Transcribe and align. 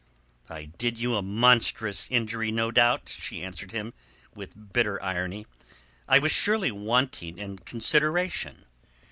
"I 0.49 0.65
did 0.65 0.97
you 0.97 1.15
a 1.15 1.21
monstrous 1.21 2.07
injury, 2.09 2.51
no 2.51 2.71
doubt," 2.71 3.07
she 3.21 3.43
answered 3.43 3.71
him, 3.71 3.93
with 4.33 4.73
bitter 4.73 4.99
irony. 5.03 5.45
"I 6.07 6.17
was 6.17 6.31
surely 6.31 6.71
wanting 6.71 7.37
in 7.37 7.59
consideration. 7.59 8.65